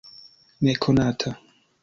nekonata 0.63 1.29